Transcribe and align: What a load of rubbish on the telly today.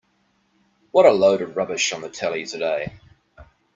What 0.89 1.05
a 1.05 1.11
load 1.11 1.43
of 1.43 1.55
rubbish 1.55 1.93
on 1.93 2.01
the 2.01 2.09
telly 2.09 2.47
today. 2.47 2.91